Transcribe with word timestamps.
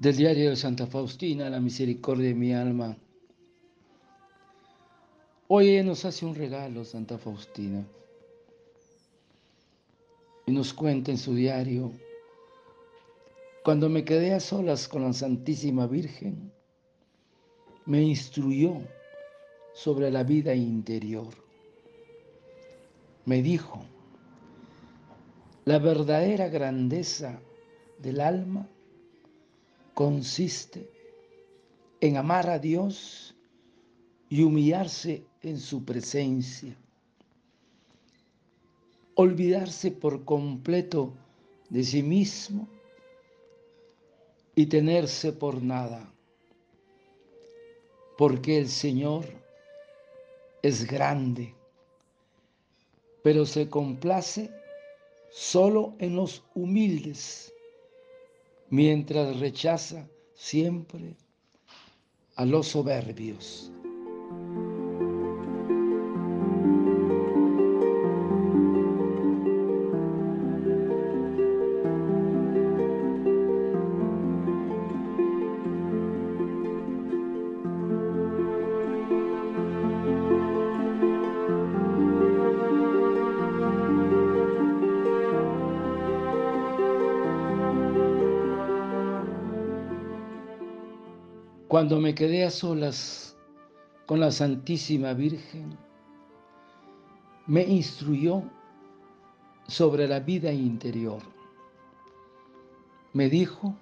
Del 0.00 0.16
diario 0.16 0.48
de 0.48 0.56
Santa 0.56 0.86
Faustina, 0.86 1.50
la 1.50 1.60
misericordia 1.60 2.28
de 2.28 2.34
mi 2.34 2.54
alma. 2.54 2.96
Hoy 5.46 5.82
nos 5.82 6.06
hace 6.06 6.24
un 6.24 6.34
regalo, 6.34 6.86
Santa 6.86 7.18
Faustina, 7.18 7.86
y 10.46 10.52
nos 10.52 10.72
cuenta 10.72 11.10
en 11.10 11.18
su 11.18 11.34
diario, 11.34 11.92
cuando 13.62 13.90
me 13.90 14.02
quedé 14.02 14.32
a 14.32 14.40
solas 14.40 14.88
con 14.88 15.02
la 15.02 15.12
Santísima 15.12 15.86
Virgen, 15.86 16.50
me 17.84 18.00
instruyó 18.00 18.78
sobre 19.74 20.10
la 20.10 20.22
vida 20.22 20.54
interior. 20.54 21.28
Me 23.26 23.42
dijo, 23.42 23.84
la 25.66 25.78
verdadera 25.78 26.48
grandeza 26.48 27.38
del 27.98 28.22
alma 28.22 28.66
consiste 29.94 30.88
en 32.00 32.16
amar 32.16 32.48
a 32.48 32.58
Dios 32.58 33.34
y 34.28 34.42
humillarse 34.42 35.24
en 35.42 35.58
su 35.58 35.84
presencia. 35.84 36.76
Olvidarse 39.14 39.90
por 39.90 40.24
completo 40.24 41.12
de 41.68 41.84
sí 41.84 42.02
mismo 42.02 42.68
y 44.54 44.66
tenerse 44.66 45.32
por 45.32 45.62
nada. 45.62 46.12
Porque 48.16 48.58
el 48.58 48.68
Señor 48.68 49.26
es 50.62 50.86
grande, 50.86 51.54
pero 53.22 53.46
se 53.46 53.68
complace 53.68 54.50
solo 55.30 55.94
en 55.98 56.16
los 56.16 56.42
humildes 56.54 57.52
mientras 58.70 59.38
rechaza 59.38 60.08
siempre 60.34 61.16
a 62.36 62.44
los 62.44 62.68
soberbios. 62.68 63.70
Cuando 91.80 91.98
me 91.98 92.14
quedé 92.14 92.44
a 92.44 92.50
solas 92.50 93.34
con 94.04 94.20
la 94.20 94.30
Santísima 94.30 95.14
Virgen, 95.14 95.78
me 97.46 97.62
instruyó 97.62 98.42
sobre 99.66 100.06
la 100.06 100.20
vida 100.20 100.52
interior. 100.52 101.22
Me 103.14 103.30
dijo, 103.30 103.74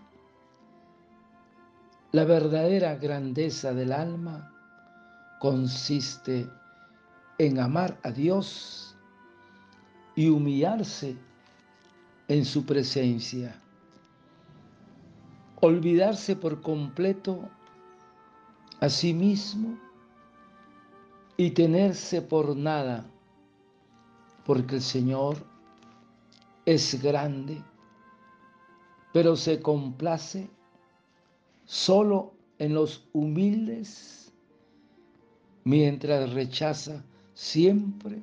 la 2.12 2.24
verdadera 2.24 2.94
grandeza 2.94 3.74
del 3.74 3.90
alma 3.90 4.48
consiste 5.40 6.48
en 7.38 7.58
amar 7.58 7.98
a 8.04 8.12
Dios 8.12 8.96
y 10.14 10.28
humillarse 10.28 11.16
en 12.28 12.44
su 12.44 12.64
presencia, 12.64 13.60
olvidarse 15.60 16.36
por 16.36 16.62
completo 16.62 17.50
a 18.80 18.88
sí 18.88 19.12
mismo 19.12 19.76
y 21.36 21.50
tenerse 21.50 22.22
por 22.22 22.56
nada, 22.56 23.06
porque 24.44 24.76
el 24.76 24.82
Señor 24.82 25.36
es 26.66 27.00
grande, 27.02 27.62
pero 29.12 29.36
se 29.36 29.60
complace 29.60 30.50
solo 31.64 32.34
en 32.58 32.74
los 32.74 33.08
humildes, 33.12 34.32
mientras 35.64 36.32
rechaza 36.32 37.04
siempre 37.34 38.22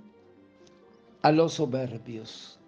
a 1.21 1.31
los 1.31 1.53
soberbios. 1.53 2.59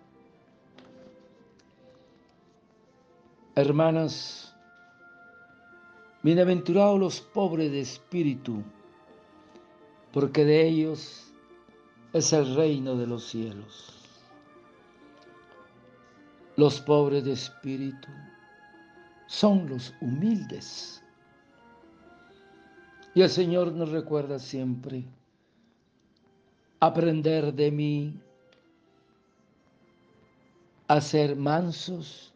Hermanas, 3.56 4.47
Bienaventurados 6.28 7.00
los 7.00 7.22
pobres 7.22 7.72
de 7.72 7.80
espíritu, 7.80 8.62
porque 10.12 10.44
de 10.44 10.68
ellos 10.68 11.32
es 12.12 12.34
el 12.34 12.54
reino 12.54 12.98
de 12.98 13.08
los 13.08 13.30
cielos. 13.30 13.94
Los 16.58 16.82
pobres 16.82 17.24
de 17.24 17.32
espíritu 17.32 18.10
son 19.28 19.70
los 19.70 19.94
humildes. 20.02 21.02
Y 23.16 23.22
el 23.22 23.30
Señor 23.30 23.72
nos 23.72 23.92
recuerda 23.92 24.38
siempre, 24.38 25.06
aprender 26.82 27.54
de 27.54 27.72
mí 27.72 28.20
a 30.90 31.00
ser 31.00 31.38
mansos 31.38 32.34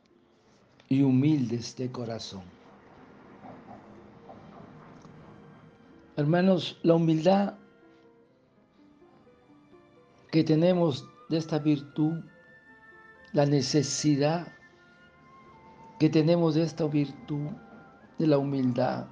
y 0.87 1.01
humildes 1.01 1.75
de 1.75 1.91
corazón. 1.91 2.60
Hermanos, 6.21 6.77
la 6.83 6.93
humildad 6.93 7.55
que 10.31 10.43
tenemos 10.43 11.03
de 11.29 11.37
esta 11.37 11.57
virtud, 11.57 12.23
la 13.33 13.47
necesidad 13.47 14.47
que 15.97 16.11
tenemos 16.11 16.53
de 16.53 16.61
esta 16.61 16.85
virtud, 16.85 17.47
de 18.19 18.27
la 18.27 18.37
humildad, 18.37 19.07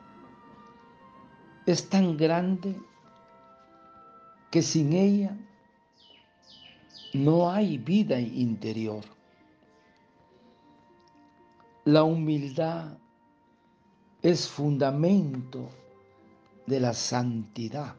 es 1.65 1.89
tan 1.89 2.15
grande 2.15 2.79
que 4.51 4.61
sin 4.61 4.93
ella 4.93 5.35
no 7.15 7.49
hay 7.49 7.79
vida 7.79 8.19
interior. 8.19 9.03
La 11.85 12.03
humildad 12.03 12.99
es 14.21 14.47
fundamento 14.47 15.71
de 16.69 16.79
la 16.79 16.93
santidad. 16.93 17.95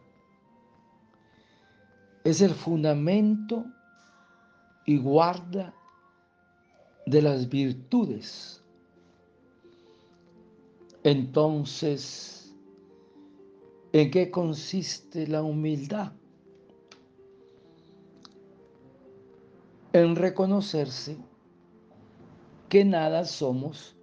Es 2.23 2.41
el 2.41 2.55
fundamento 2.55 3.67
y 4.87 4.97
guarda 4.99 5.75
de 7.05 7.21
las 7.21 7.49
virtudes. 7.49 8.63
Entonces, 11.03 12.55
¿en 13.93 14.11
qué 14.11 14.31
consiste 14.31 15.27
la 15.27 15.43
humildad? 15.43 16.13
En 19.93 20.15
reconocerse 20.15 21.17
que 22.69 22.85
nada 22.85 23.25
somos 23.25 23.97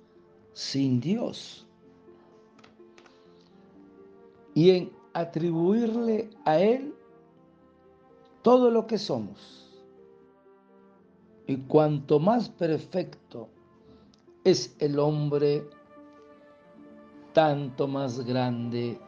sin 0.53 0.99
Dios 0.99 1.66
y 4.57 4.71
en 4.71 4.91
atribuirle 5.13 6.31
a 6.43 6.57
Él 6.57 6.95
todo 8.41 8.71
lo 8.71 8.87
que 8.87 8.97
somos. 8.97 9.69
Y 11.45 11.57
cuanto 11.57 12.19
más 12.19 12.49
perfecto 12.49 13.49
es 14.43 14.75
el 14.79 14.97
hombre, 14.97 15.63
tanto 17.33 17.87
más 17.87 18.21
grande 18.21 18.99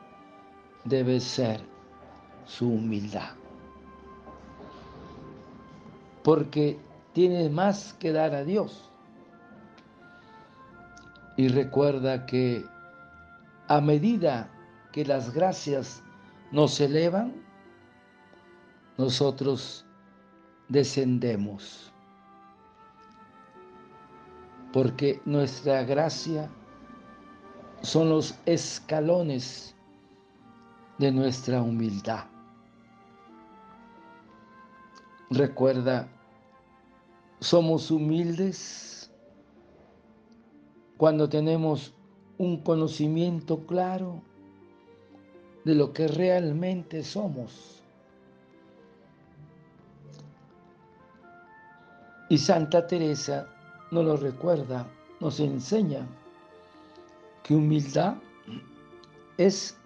debe 0.84 1.20
ser 1.20 1.62
su 2.46 2.68
humildad. 2.68 3.32
Porque 6.24 6.78
tiene 7.14 7.50
más 7.50 7.94
que 7.94 8.12
dar 8.12 8.36
a 8.36 8.44
Dios. 8.44 8.88
Y 11.38 11.48
recuerda 11.48 12.28
que 12.28 12.64
a 13.68 13.82
medida 13.82 14.52
que 15.00 15.06
las 15.06 15.34
gracias 15.34 16.04
nos 16.52 16.78
elevan, 16.82 17.34
nosotros 18.98 19.86
descendemos. 20.68 21.94
Porque 24.74 25.22
nuestra 25.24 25.86
gracia 25.86 26.50
son 27.82 28.10
los 28.10 28.38
escalones 28.46 29.74
de 30.98 31.14
nuestra 31.14 31.62
humildad. 31.62 32.26
Recuerda, 35.30 36.10
somos 37.40 37.90
humildes 37.90 39.10
cuando 40.98 41.30
tenemos 41.30 41.94
un 42.38 42.62
conocimiento 42.62 43.66
claro 43.66 44.24
de 45.66 45.76
lo 45.76 45.92
que 45.94 46.08
realmente 46.08 47.04
somos. 47.04 47.84
Y 52.30 52.38
Santa 52.38 52.86
Teresa 52.86 53.48
nos 53.92 54.06
lo 54.06 54.18
recuerda, 54.18 54.88
nos 55.20 55.40
enseña 55.40 56.08
que 57.44 57.56
humildad 57.56 58.16
es 59.38 59.78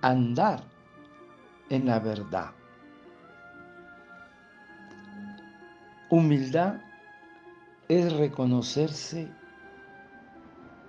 andar 0.00 0.64
en 1.68 1.86
la 1.86 2.00
verdad. 2.00 2.50
Humildad 6.08 6.80
es 7.88 8.12
reconocerse 8.14 9.30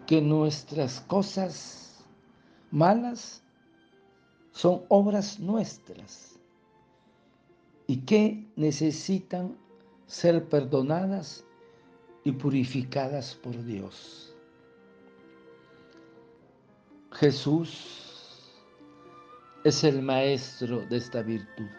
que 0.08 0.22
nuestras 0.22 1.02
cosas 1.02 2.06
malas 2.72 3.43
son 4.54 4.84
obras 4.88 5.40
nuestras 5.40 6.40
y 7.88 7.98
que 7.98 8.48
necesitan 8.56 9.58
ser 10.08 10.48
perdonadas 10.48 11.44
y 12.24 12.32
purificadas 12.32 13.36
por 13.36 13.62
Dios. 13.66 14.34
Jesús 17.12 18.54
es 19.64 19.84
el 19.84 20.02
maestro 20.02 20.86
de 20.88 20.98
esta 20.98 21.22
virtud 21.22 21.70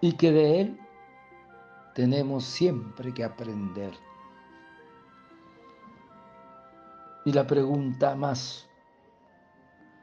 y 0.00 0.12
que 0.12 0.32
de 0.32 0.60
Él 0.60 0.78
tenemos 1.94 2.44
siempre 2.44 3.14
que 3.14 3.24
aprender. 3.24 3.94
Y 7.24 7.32
la 7.32 7.46
pregunta 7.46 8.14
más, 8.14 8.68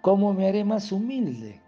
¿cómo 0.02 0.34
me 0.34 0.48
haré 0.48 0.64
más 0.64 0.92
humilde? 0.92 1.60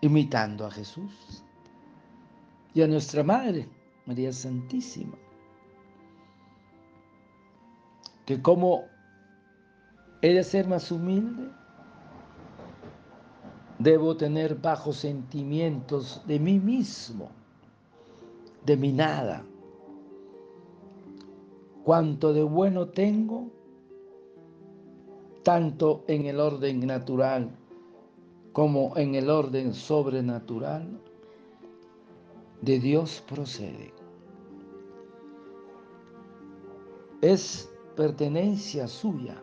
Imitando 0.00 0.66
a 0.66 0.70
Jesús 0.70 1.44
y 2.74 2.82
a 2.82 2.88
nuestra 2.88 3.22
Madre, 3.22 3.68
María 4.06 4.32
Santísima. 4.32 5.16
Que 8.26 8.40
como 8.40 8.84
he 10.22 10.34
de 10.34 10.44
ser 10.44 10.66
más 10.68 10.90
humilde, 10.90 11.50
debo 13.78 14.16
tener 14.16 14.56
bajos 14.56 14.98
sentimientos 14.98 16.22
de 16.26 16.38
mí 16.38 16.58
mismo 16.58 17.30
de 18.64 18.76
mi 18.76 18.92
nada. 18.92 19.44
Cuanto 21.84 22.32
de 22.32 22.42
bueno 22.42 22.88
tengo, 22.88 23.50
tanto 25.42 26.04
en 26.08 26.26
el 26.26 26.40
orden 26.40 26.86
natural 26.86 27.50
como 28.52 28.96
en 28.96 29.14
el 29.14 29.30
orden 29.30 29.74
sobrenatural, 29.74 31.00
de 32.60 32.78
Dios 32.78 33.24
procede. 33.26 33.92
Es 37.20 37.72
pertenencia 37.96 38.86
suya. 38.86 39.42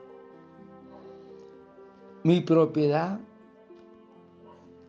Mi 2.24 2.42
propiedad, 2.42 3.19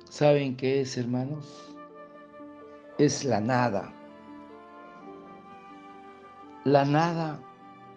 ¿saben 0.09 0.57
qué 0.57 0.83
es, 0.83 0.97
hermanos? 0.99 1.75
Es 2.99 3.25
la 3.25 3.41
nada 3.41 3.95
la 6.65 6.85
nada 6.85 7.41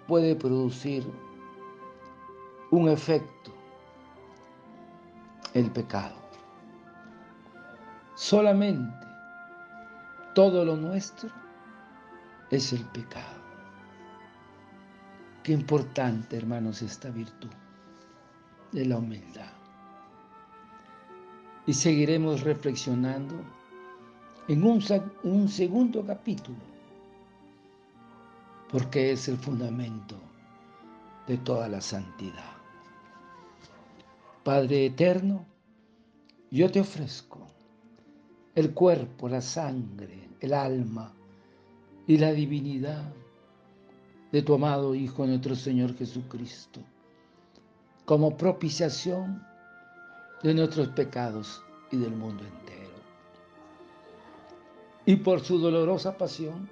puede 0.07 0.35
producir 0.35 1.03
un 2.73 2.89
efecto, 2.89 3.53
el 5.53 5.69
pecado. 5.69 6.15
Solamente 8.15 9.05
todo 10.33 10.65
lo 10.65 10.75
nuestro 10.75 11.29
es 12.49 12.73
el 12.73 12.83
pecado. 12.85 13.43
Qué 15.43 15.51
importante, 15.51 16.35
hermanos, 16.35 16.81
esta 16.81 17.11
virtud 17.11 17.51
de 18.71 18.85
la 18.85 18.97
humildad. 18.97 19.53
Y 21.67 21.73
seguiremos 21.73 22.41
reflexionando 22.41 23.35
en 24.47 24.63
un, 24.63 24.83
un 25.21 25.47
segundo 25.47 26.03
capítulo 26.03 26.57
porque 28.71 29.11
es 29.11 29.27
el 29.27 29.37
fundamento 29.37 30.15
de 31.27 31.37
toda 31.37 31.69
la 31.69 31.79
santidad. 31.79 32.62
Padre 34.43 34.87
eterno, 34.87 35.45
yo 36.51 36.69
te 36.69 36.81
ofrezco 36.81 37.47
el 38.55 38.73
cuerpo, 38.73 39.29
la 39.29 39.39
sangre, 39.39 40.29
el 40.41 40.53
alma 40.53 41.13
y 42.07 42.17
la 42.17 42.33
divinidad 42.33 43.13
de 44.33 44.41
tu 44.41 44.55
amado 44.55 44.95
Hijo 44.95 45.25
nuestro 45.25 45.55
Señor 45.55 45.95
Jesucristo, 45.95 46.81
como 48.03 48.35
propiciación 48.35 49.41
de 50.43 50.53
nuestros 50.53 50.89
pecados 50.89 51.63
y 51.89 51.95
del 51.95 52.11
mundo 52.11 52.43
entero. 52.43 52.97
Y 55.05 55.15
por 55.15 55.39
su 55.39 55.57
dolorosa 55.57 56.17
pasión, 56.17 56.69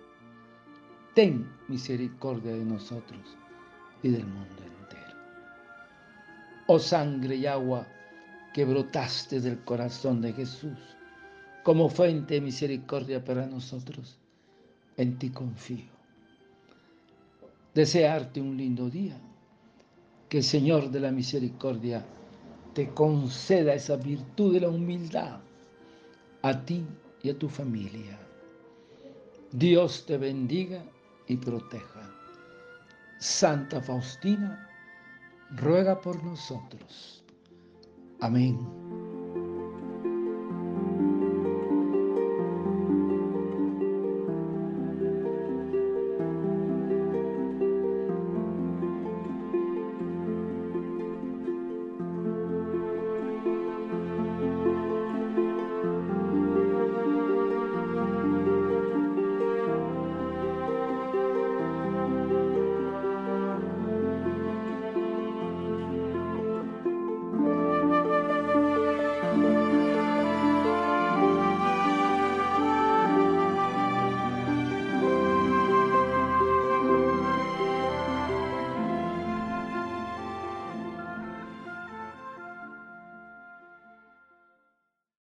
ten 1.15 1.49
misericordia 1.69 2.51
de 2.51 2.65
nosotros 2.65 3.37
y 4.03 4.09
del 4.09 4.25
mundo 4.25 4.49
entero. 4.49 4.70
Oh 6.67 6.79
sangre 6.79 7.35
y 7.35 7.45
agua 7.45 7.87
que 8.53 8.65
brotaste 8.65 9.39
del 9.39 9.63
corazón 9.63 10.21
de 10.21 10.33
Jesús 10.33 10.77
como 11.63 11.89
fuente 11.89 12.35
de 12.35 12.41
misericordia 12.41 13.23
para 13.23 13.45
nosotros, 13.45 14.17
en 14.97 15.17
ti 15.17 15.29
confío. 15.29 15.91
Desearte 17.73 18.41
un 18.41 18.57
lindo 18.57 18.89
día, 18.89 19.17
que 20.27 20.37
el 20.37 20.43
Señor 20.43 20.89
de 20.89 20.99
la 20.99 21.11
misericordia 21.11 22.03
te 22.73 22.89
conceda 22.89 23.73
esa 23.73 23.95
virtud 23.95 24.53
de 24.53 24.61
la 24.61 24.69
humildad 24.69 25.39
a 26.41 26.65
ti 26.65 26.83
y 27.21 27.29
a 27.29 27.37
tu 27.37 27.47
familia. 27.47 28.17
Dios 29.51 30.05
te 30.05 30.17
bendiga 30.17 30.83
y 31.27 31.37
proteja. 31.37 32.09
Santa 33.19 33.81
Faustina, 33.81 34.69
ruega 35.55 35.99
por 35.99 36.23
nosotros. 36.23 37.23
Amén. 38.19 38.90